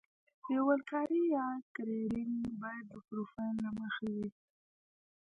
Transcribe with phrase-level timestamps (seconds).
[0.49, 1.45] لیول کاري یا
[1.75, 4.27] ګریډینګ باید د پروفیل له مخې وي